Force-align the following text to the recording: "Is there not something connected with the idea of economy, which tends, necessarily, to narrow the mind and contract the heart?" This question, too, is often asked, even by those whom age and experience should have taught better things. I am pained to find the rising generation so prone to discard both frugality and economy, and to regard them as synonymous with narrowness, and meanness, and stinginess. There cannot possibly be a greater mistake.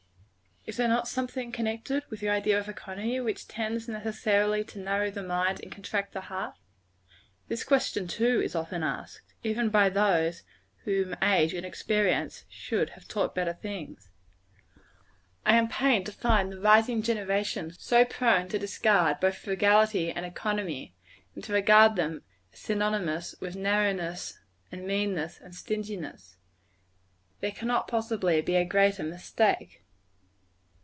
"Is 0.67 0.77
there 0.77 0.87
not 0.87 1.07
something 1.07 1.51
connected 1.51 2.03
with 2.11 2.19
the 2.19 2.29
idea 2.29 2.57
of 2.59 2.69
economy, 2.69 3.19
which 3.19 3.47
tends, 3.47 3.87
necessarily, 3.89 4.63
to 4.65 4.77
narrow 4.77 5.09
the 5.09 5.23
mind 5.23 5.59
and 5.63 5.71
contract 5.71 6.13
the 6.13 6.21
heart?" 6.21 6.53
This 7.47 7.63
question, 7.63 8.07
too, 8.07 8.39
is 8.39 8.53
often 8.53 8.83
asked, 8.83 9.33
even 9.43 9.69
by 9.69 9.89
those 9.89 10.43
whom 10.83 11.15
age 11.19 11.55
and 11.55 11.65
experience 11.65 12.45
should 12.47 12.91
have 12.91 13.07
taught 13.07 13.33
better 13.33 13.53
things. 13.53 14.11
I 15.47 15.55
am 15.55 15.67
pained 15.67 16.05
to 16.05 16.11
find 16.11 16.51
the 16.51 16.59
rising 16.61 17.01
generation 17.01 17.73
so 17.79 18.05
prone 18.05 18.47
to 18.49 18.59
discard 18.59 19.19
both 19.19 19.39
frugality 19.39 20.11
and 20.11 20.23
economy, 20.27 20.93
and 21.33 21.43
to 21.45 21.53
regard 21.53 21.95
them 21.95 22.21
as 22.53 22.59
synonymous 22.59 23.33
with 23.39 23.55
narrowness, 23.55 24.37
and 24.71 24.85
meanness, 24.85 25.39
and 25.41 25.55
stinginess. 25.55 26.37
There 27.39 27.51
cannot 27.51 27.87
possibly 27.87 28.41
be 28.41 28.57
a 28.57 28.63
greater 28.63 29.01
mistake. 29.03 29.79